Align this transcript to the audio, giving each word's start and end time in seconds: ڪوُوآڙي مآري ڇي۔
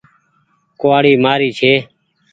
ڪوُوآڙي 0.79 1.13
مآري 1.23 1.49
ڇي۔ 1.59 1.73